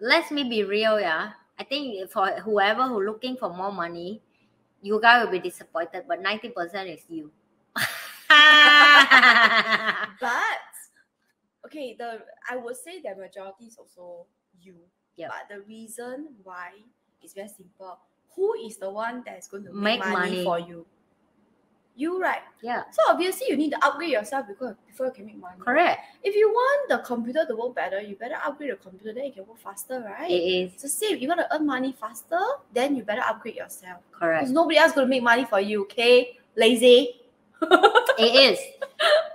[0.00, 1.32] let's me be real, yeah.
[1.58, 4.22] I think for whoever who looking for more money,
[4.82, 7.30] you guys will be disappointed, but 90% is you.
[10.20, 10.60] But
[11.66, 14.26] okay, the I would say the majority is also
[14.60, 14.76] you.
[15.16, 15.30] Yep.
[15.30, 16.72] But the reason why
[17.22, 17.98] is very simple.
[18.36, 20.44] Who is the one that is going to Make make, money, money.
[20.44, 20.86] for you?
[21.96, 22.40] You right.
[22.62, 25.60] yeah, So obviously you need to upgrade yourself because before you can make money.
[25.60, 26.00] correct.
[26.22, 29.34] If you want the computer to work better, you better upgrade the computer, then it
[29.34, 30.30] can work faster, right?
[30.30, 31.18] It is the same.
[31.18, 32.40] You want to earn money faster,
[32.72, 34.00] then you better upgrade yourself.
[34.12, 34.42] correct.
[34.44, 36.38] Because nobody else gonna make money for you, okay?
[36.56, 37.20] Lazy.
[38.18, 38.58] It is.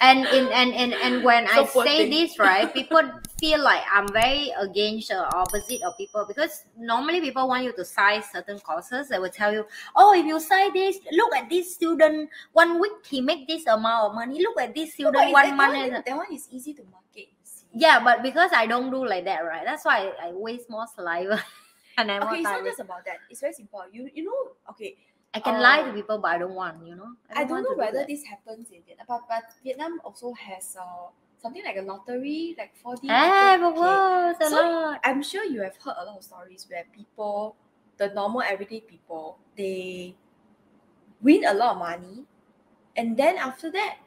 [0.00, 2.10] And in and, and and when So I say thing.
[2.10, 3.02] this, right, people
[3.38, 7.84] feel like I'm very against the opposite of people because normally people want you to
[7.84, 9.08] sign certain courses.
[9.08, 9.64] They will tell you,
[9.96, 14.10] oh, if you sign this, look at this student, one week he make this amount
[14.10, 14.40] of money.
[14.42, 15.92] Look at this student, but one month.
[15.92, 17.28] one, that one is easy to market.
[17.74, 19.62] Yeah, but because I don't do like that, right?
[19.64, 21.42] That's why I, I waste more saliva
[21.98, 23.18] and I Okay, it's not just about that.
[23.30, 23.82] It's very simple.
[23.92, 24.96] You you know, okay,
[25.34, 27.12] I can lie to uh, people, but I don't want, you know.
[27.30, 28.08] I don't want know to do whether that.
[28.08, 32.72] this happens in Vietnam, but, but Vietnam also has uh, something like a lottery, like
[32.82, 33.08] 4D.
[33.08, 33.74] Eh, lottery.
[33.74, 35.00] but wow, it's a So, lot.
[35.04, 37.56] I'm sure you have heard a lot of stories where people,
[37.96, 40.14] the normal everyday people, they
[41.22, 42.24] win a lot of money,
[42.96, 43.98] and then after that,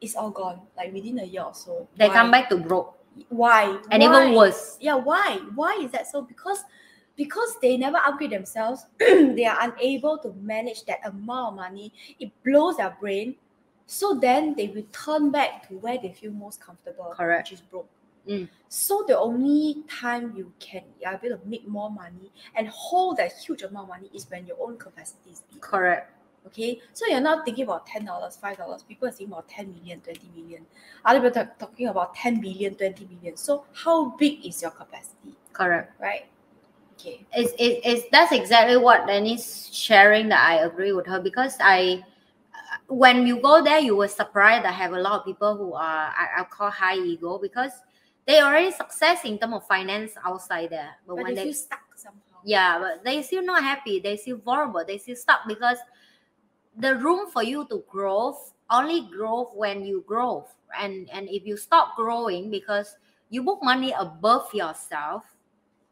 [0.00, 0.62] it's all gone.
[0.76, 1.88] Like within a year or so.
[1.96, 2.14] They Why?
[2.14, 3.78] come back to broke, Why?
[3.90, 4.78] and even worse.
[4.80, 5.40] Yeah, why?
[5.54, 6.22] Why is that so?
[6.22, 6.64] Because
[7.16, 11.92] because they never upgrade themselves, they are unable to manage that amount of money.
[12.18, 13.36] It blows their brain.
[13.90, 17.50] So then they return back to where they feel most comfortable, Correct.
[17.50, 17.88] which is broke.
[18.28, 18.48] Mm.
[18.68, 23.32] So the only time you can are able to make more money and hold that
[23.32, 25.60] huge amount of money is when your own capacity is big.
[25.60, 26.12] Correct.
[26.46, 28.84] Okay, so you're not thinking about ten dollars, five dollars.
[28.84, 30.64] People are thinking about 10 million, 20 million.
[31.04, 33.36] Other people are talking about 10 billion, 20 billion.
[33.36, 36.00] So how big is your capacity, Correct.
[36.00, 36.26] right?
[36.94, 37.26] Okay.
[37.34, 42.04] It's, it, it's that's exactly what Dennis sharing that I agree with her because I
[42.90, 46.10] when you go there you will surprised I have a lot of people who are
[46.10, 47.72] I, I call high ego because
[48.26, 50.90] they already success in terms of finance outside there.
[51.06, 52.40] But, But when they they stuck somehow.
[52.44, 55.78] yeah, but they still not happy, they still vulnerable, they still stuck because
[56.76, 58.36] the room for you to grow
[58.70, 60.46] only grow when you grow.
[60.78, 62.96] And and if you stop growing because
[63.30, 65.24] you book money above yourself,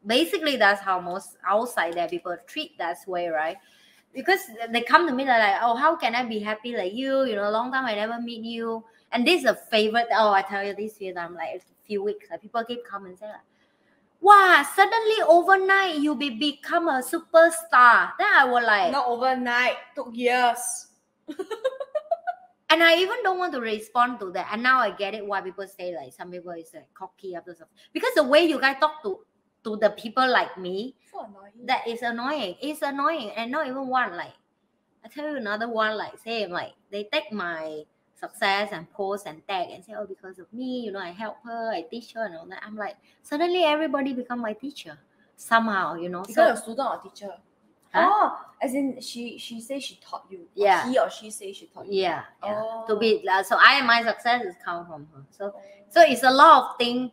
[0.05, 3.57] basically that's how most outside there people treat that way, right?
[4.13, 4.39] Because
[4.71, 7.23] they come to me they're like, oh, how can I be happy like you?
[7.25, 8.83] You know, long time I never meet you.
[9.11, 10.07] And this is a favorite.
[10.11, 13.11] Oh, I tell you this few time, like a few weeks, like people keep coming
[13.11, 13.35] and say like,
[14.21, 18.11] wow, suddenly overnight you be become a superstar.
[18.17, 20.87] Then I was like, Not overnight, took years.
[22.69, 24.49] and I even don't want to respond to that.
[24.51, 27.53] And now I get it why people say like some people is like cocky after
[27.55, 27.67] stuff.
[27.93, 29.19] Because the way you guys talk to
[29.69, 31.65] to the people like me, So annoying.
[31.65, 32.55] that is annoying.
[32.61, 33.31] It's annoying.
[33.35, 34.33] And not even one like
[35.03, 37.83] I tell you another one like same like they take my
[38.15, 41.37] success and post and tag and say, Oh, because of me, you know, I help
[41.45, 42.61] her, I teach her and all that.
[42.65, 44.97] I'm like, suddenly everybody become my teacher.
[45.37, 46.23] Somehow, you know.
[46.23, 47.31] Because So a student or teacher?
[47.93, 48.09] Huh?
[48.11, 50.39] Oh, as in she she say she taught you.
[50.39, 50.89] or Yeah.
[50.91, 52.01] He or she say she taught you.
[52.01, 52.61] yeah, yeah.
[52.61, 52.83] Oh.
[52.87, 55.23] To be uh, so I my success is come from her.
[55.31, 55.53] So
[55.89, 57.09] so it's a lot of thing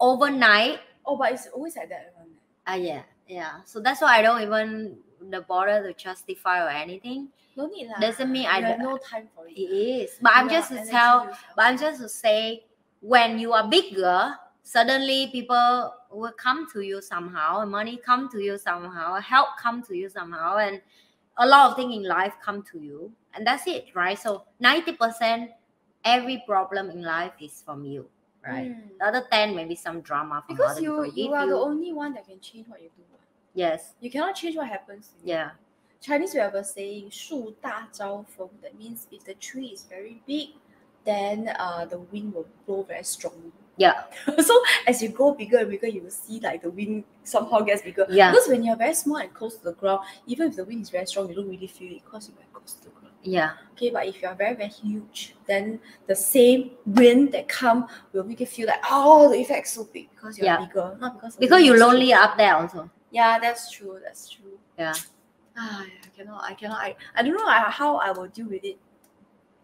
[0.00, 2.12] overnight Oh, but it's always like that.
[2.12, 2.42] isn't it?
[2.68, 3.64] Ah, yeah, yeah.
[3.64, 4.98] So that's why I don't even
[5.32, 7.32] the bother to justify or anything.
[7.56, 7.96] No need lah.
[7.98, 9.56] Doesn't mean I have don't- no time for it.
[9.56, 11.32] It is, but I'm just to tell.
[11.56, 12.68] But I'm just to say,
[13.00, 18.58] when you are bigger, suddenly people will come to you somehow, money come to you
[18.60, 20.82] somehow, help come to you somehow, and
[21.38, 24.18] a lot of things in life come to you, and that's it, right?
[24.18, 25.50] So ninety percent,
[26.04, 28.06] every problem in life is from you,
[28.47, 28.71] right?
[28.71, 28.97] Mm.
[28.99, 31.15] The other ten maybe some drama from Because other you people.
[31.15, 33.03] you If are the only one that can change what you do.
[33.53, 35.07] yes, You cannot change what happens.
[35.09, 35.33] to you.
[35.33, 35.51] yeah,
[36.01, 38.49] Chinese we have a saying 树大招风.
[38.61, 40.49] That means if the tree is very big,
[41.05, 43.51] then uh the wind will blow very strongly.
[43.77, 44.03] yeah,
[44.43, 44.53] so
[44.87, 48.05] as you grow bigger and bigger, you will see like the wind somehow gets bigger.
[48.09, 50.81] yeah, Because when you're very small and close to the ground, even if the wind
[50.83, 53.06] is very strong, you don't really feel it because you're very close to the ground.
[53.22, 53.52] yeah.
[53.72, 58.40] Okay, but if you're very, very huge, then the same wind that come will make
[58.40, 60.66] you feel like oh the effect's so big because you're Yeah.
[60.66, 62.90] bigger, not because Because you is lonely up there also.
[63.10, 63.98] Yeah, that's true.
[64.02, 64.58] That's true.
[64.78, 64.94] Yeah.
[65.56, 66.44] Ah, I cannot.
[66.44, 66.78] I cannot.
[66.78, 68.78] I, I don't know how I will deal with it.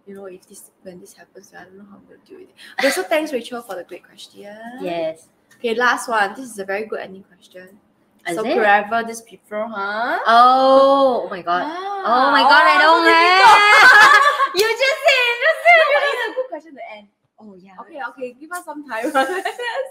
[0.06, 2.50] You know, if this when this happens, I don't know how I'm to deal with
[2.50, 2.54] it.
[2.78, 4.42] Okay, so thanks Rachel for the great question.
[4.80, 5.28] Yes.
[5.56, 6.34] Okay, last one.
[6.34, 7.80] This is a very good ending question.
[8.28, 8.56] Is so it?
[8.56, 10.18] wherever this people, huh?
[10.26, 11.62] Oh, oh my god.
[11.66, 14.54] Ah, Oh my god, I oh, don't have.
[14.54, 15.88] you just you just No, said.
[15.94, 17.08] but it's a good question to end.
[17.40, 17.72] Oh yeah.
[17.80, 19.10] Okay, okay, give us some time.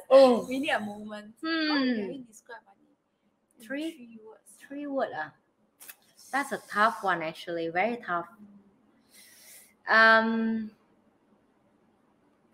[0.10, 0.46] Oh.
[0.48, 1.34] we need a moment.
[1.42, 1.96] How Hmm.
[1.96, 3.66] can we describe money?
[3.66, 3.92] Three?
[3.92, 4.50] three words.
[4.68, 5.10] Three word.
[5.16, 5.32] Ah.
[6.32, 7.70] That's a tough one actually.
[7.70, 8.28] Very tough.
[9.90, 10.72] Um.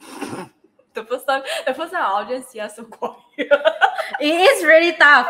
[0.95, 3.21] The first time, the first time our audience see us so quiet.
[3.37, 5.27] it is really tough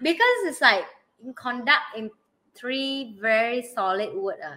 [0.00, 0.84] because it's like
[1.22, 2.10] in conduct in
[2.54, 4.38] three very solid word.
[4.44, 4.56] Uh.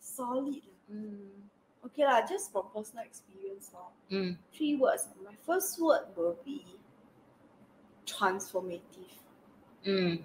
[0.00, 0.62] Solid.
[0.92, 1.28] Mm.
[1.86, 3.88] Okay lah, just from personal experience lah.
[4.10, 4.36] Mm.
[4.52, 5.08] Three words.
[5.24, 6.64] My first word will be
[8.06, 9.12] transformative.
[9.86, 10.22] Mm.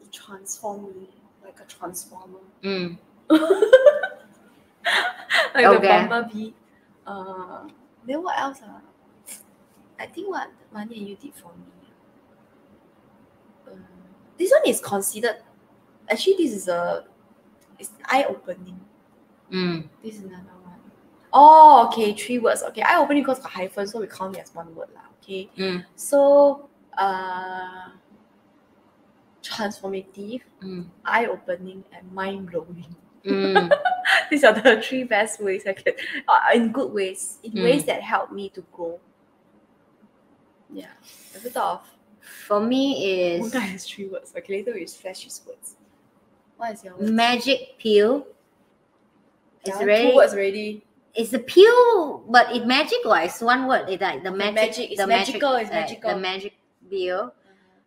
[0.00, 1.08] It transformed me
[1.44, 2.40] like a transformer.
[2.62, 2.98] Mm.
[5.54, 5.76] like Okay.
[5.76, 6.52] the bumblebee.
[7.06, 7.68] Uh,
[8.06, 8.60] then what else?
[8.64, 8.80] Ah?
[9.98, 11.90] I think what money and you did for me.
[13.70, 13.84] Um,
[14.38, 15.36] this one is considered.
[16.12, 17.04] Actually, this is a.
[17.78, 18.78] It's eye opening.
[19.50, 19.88] Mm.
[20.02, 20.78] This is another one.
[21.32, 22.62] Oh, okay, three words.
[22.62, 25.08] Okay, eye opening because got hyphen, so we count it as one word lah.
[25.22, 25.84] Okay, Mm.
[25.96, 26.68] so
[26.98, 27.88] uh,
[29.42, 30.84] transformative, Mm.
[31.04, 32.94] eye opening, and mind blowing.
[33.24, 33.72] Mm.
[34.30, 35.94] These are the three best ways I can,
[36.28, 37.64] uh, in good ways, in Mm.
[37.64, 39.00] ways that help me to grow.
[40.70, 40.92] Yeah,
[41.34, 41.80] a bit of.
[42.20, 44.32] For me is One guy has three words.
[44.36, 45.76] Okay, later we flash his words.
[46.56, 47.10] What is your word?
[47.10, 48.26] magic pill.
[49.64, 50.84] It's Yeah, two words already.
[51.14, 53.88] it's a pill, but it's magic or it's one word.
[53.88, 56.10] It's like the magic, magic, it's the magical, it's uh, magical.
[56.10, 56.52] the magic
[56.90, 57.34] pill.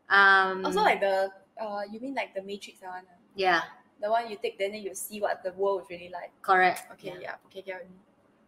[0.09, 3.03] Um, Also, like the uh, you mean like the Matrix one?
[3.09, 3.17] ah?
[3.35, 3.62] yeah,
[4.01, 6.31] The one you take, then you see what the world is really like.
[6.41, 6.83] correct.
[6.94, 7.19] Okay, yeah.
[7.21, 7.91] yeah, okay, what.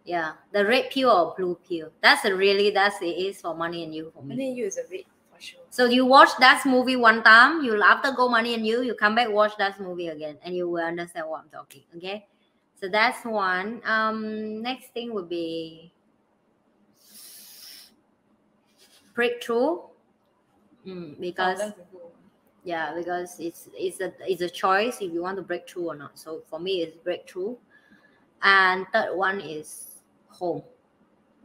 [0.05, 1.91] Yeah, the red pill or blue pill.
[2.01, 4.29] That's a really that's it is for money and you for me.
[4.35, 5.03] Money and you is a red
[5.37, 5.59] for sure.
[5.69, 9.15] So you watch that movie one time, you'll after go money and you, you come
[9.15, 11.83] back watch that movie again, and you will understand what I'm talking.
[11.97, 12.27] Okay,
[12.79, 13.81] so that's one.
[13.85, 15.93] Um, next thing would be
[19.13, 19.79] breakthrough,
[20.85, 22.11] mm, Oh, because that's a good one.
[22.63, 25.95] yeah, because it's it's a it's a choice if you want to break through or
[25.95, 26.17] not.
[26.19, 27.55] So for me, it's breakthrough,
[28.41, 30.63] and third one is home.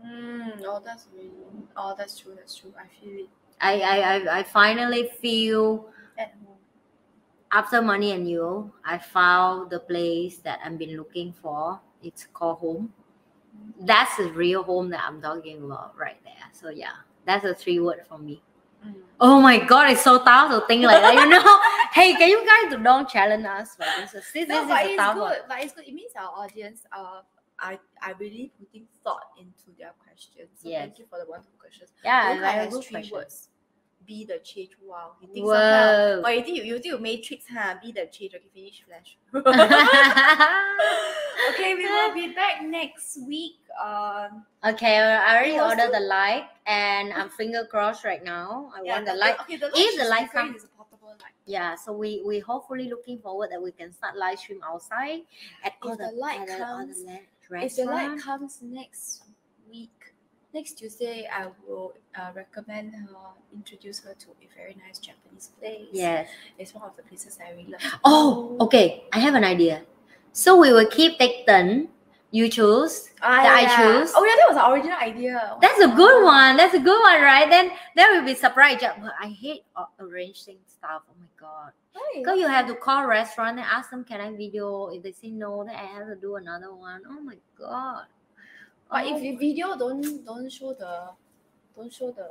[0.04, 1.30] Mm, oh, that's really.
[1.76, 2.34] Oh, that's true.
[2.34, 2.74] That's true.
[2.78, 3.28] I feel it
[3.62, 5.88] I I I, I finally feel
[6.18, 6.56] at home.
[7.52, 11.80] after money and you, I found the place that I've been looking for.
[12.02, 12.92] It's called home.
[13.80, 16.48] That's the real home that I'm talking about right there.
[16.52, 16.92] So yeah,
[17.24, 18.42] that's a three word for me.
[18.84, 18.94] Mm.
[19.20, 21.14] Oh my god, it's so tough to think like that.
[21.14, 21.60] You know,
[21.92, 24.12] hey, can you guys don't challenge us for this?
[24.12, 25.20] This, this No, is but a it's tough good.
[25.22, 25.36] one.
[25.48, 25.86] But it's good.
[25.86, 27.20] It means our audience uh
[27.60, 30.50] are are really putting thought into their questions.
[30.60, 30.80] So Yes.
[30.80, 31.90] thank you for the wonderful questions.
[32.04, 33.16] Yeah, has good three question.
[33.18, 33.48] words.
[34.06, 34.70] Be the change.
[34.84, 35.12] Wow.
[35.20, 36.22] You think somehow.
[36.24, 37.74] Oh, you think you, you think you matrix, huh?
[37.82, 38.34] Be the change.
[38.34, 39.16] Okay, finish flash.
[41.50, 43.56] okay, we will be back next week.
[43.82, 48.70] Um, okay, I already ordered the light, and I'm finger crossed right now.
[48.76, 49.36] I want the light.
[49.42, 49.74] Okay, the light.
[49.76, 51.32] If the light referring come- is a portable light.
[51.46, 55.20] Yeah, so we we hopefully looking forward that we can start live stream outside
[55.64, 57.20] at all If the, the light the- all comes- the
[57.52, 59.21] If the light comes next
[60.54, 63.08] next Tuesday, I will uh, recommend her,
[63.54, 65.88] introduce her to a very nice Japanese place.
[65.92, 66.28] Yes.
[66.58, 67.80] It's one of the places I really love.
[68.04, 69.04] Oh, okay.
[69.12, 69.82] I have an idea.
[70.32, 71.88] So we will keep take turn.
[72.34, 73.10] You choose.
[73.20, 73.76] Ah, that I yeah.
[73.76, 74.12] choose.
[74.16, 75.58] Oh yeah, that was the original idea.
[75.60, 76.56] That's a good one.
[76.56, 77.44] That's a good one, right?
[77.50, 78.80] Then then we'll be surprised.
[78.80, 81.02] But I hate uh, arranging stuff.
[81.10, 81.72] Oh my god.
[82.16, 84.88] Because you have to call restaurant and ask them, can I video?
[84.88, 87.02] If they say no, then I have to do another one.
[87.06, 88.06] Oh my god.
[88.92, 91.10] But if you video don't don't show the
[91.74, 92.28] don't show the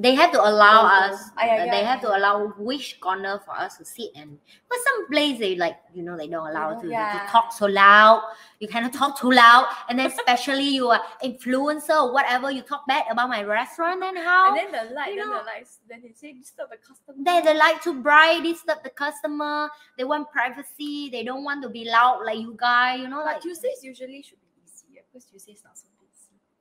[0.00, 3.40] they have to allow us Ah, yeah, uh, yeah, they have to allow which corner
[3.44, 4.38] for us to sit and
[4.68, 8.22] but some place they like you know they don't allow to, to talk so loud.
[8.60, 9.66] You cannot talk too loud.
[9.88, 14.16] And then especially you are influencer or whatever you talk bad about my restaurant then
[14.16, 14.54] how?
[14.54, 17.18] And then the light, you then know- the lights, then they say disturb the customer.
[17.26, 19.68] they, they like too bright disturb the customer.
[19.98, 21.10] They want privacy.
[21.10, 24.22] They don't want to be loud like you guys you know but like Tuesdays usually
[24.22, 25.88] should be easier because Tuesdays not so.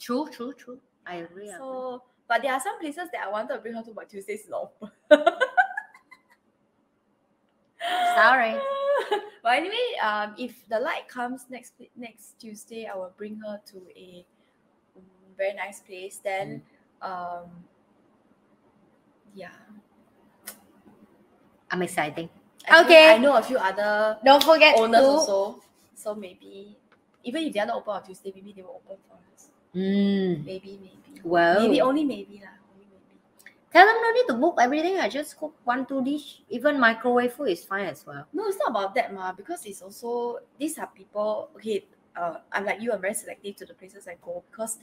[0.08, 1.52] True true true i agree.
[1.58, 4.42] So, but there are some places that I wanted to bring her to, but Tuesdays
[4.42, 4.72] is not.
[8.16, 8.56] Sorry.
[9.44, 13.78] but anyway, um, if the light comes next next Tuesday, I will bring her to
[13.96, 14.26] a
[14.96, 15.04] um,
[15.38, 16.20] very nice place.
[16.24, 16.62] Then,
[17.02, 17.48] um,
[19.36, 19.52] yeah.
[21.70, 22.30] i'm excited
[22.68, 23.14] I Okay.
[23.14, 25.62] I know a few other don't forget owners to also.
[25.96, 26.76] So maybe
[27.24, 29.50] even if they are not open on Tuesday, maybe they will open for us.
[29.78, 30.46] Mm.
[30.46, 31.22] Maybe, maybe.
[31.24, 31.62] Well.
[31.62, 32.58] maybe only maybe lah.
[32.74, 33.14] Only maybe.
[33.70, 34.98] Tell them no need to book everything.
[34.98, 36.42] I just cook one, two dish.
[36.50, 38.26] Even microwave food is fine as well.
[38.34, 39.32] No, it's not about that, ma.
[39.34, 41.50] Because it's also these are people.
[41.56, 42.92] Okay, uh, I'm like you.
[42.92, 44.80] I'm very selective to the places I go because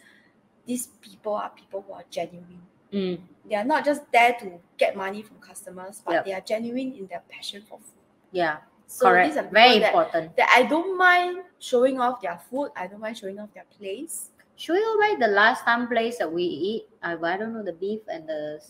[0.67, 2.63] these people are people who are genuine.
[2.93, 3.19] Mm.
[3.51, 6.25] They are not just there to get money from customers, but Yep.
[6.25, 7.99] they are genuine in their passion for food.
[8.31, 8.59] Yeah.
[8.87, 9.35] So correct.
[9.35, 10.37] these are Very that, important.
[10.37, 12.71] that I don't mind showing off their food.
[12.77, 14.31] I don't mind showing off their place.
[14.57, 16.87] Should you buy the last time place that we eat?
[17.03, 18.61] I, I don't know the beef and the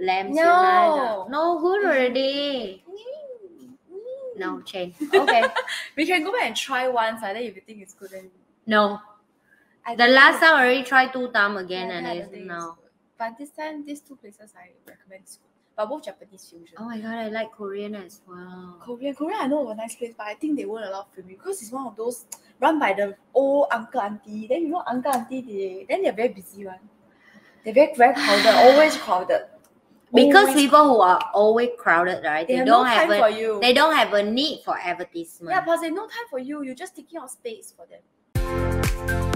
[0.00, 0.34] lamb.
[0.34, 1.26] No.
[1.28, 2.82] no good already.
[2.88, 4.38] Mm.
[4.38, 4.94] No change.
[5.14, 5.44] Okay.
[5.96, 8.30] We can go back and try once, then if you think it's good, then
[8.66, 9.00] no.
[9.84, 12.78] I The last time I already tried two times again yeah, and it's no.
[13.18, 15.24] But this time, these two places I recommend.
[15.78, 16.74] But both Japanese fusion.
[16.76, 18.78] Oh my god, I like Korean as well.
[18.82, 21.36] Korean, Korean, I know of a nice place, but I think they won't allow filming
[21.36, 22.26] because it's one of those
[22.60, 24.48] run by the old uncle auntie.
[24.48, 26.80] Then you know uncle auntie, they then they're very busy one.
[27.64, 29.42] They're very very crowded, always crowded.
[30.12, 32.44] Because Always people who are always crowded, right?
[32.48, 33.58] they They, have don't no have a for you.
[33.60, 35.50] they don't have a need for advertisement.
[35.54, 36.62] yeah, plus they no time for you.
[36.64, 39.27] You're just taking out space for them.